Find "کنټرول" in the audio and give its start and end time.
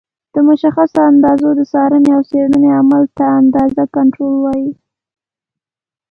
3.95-4.33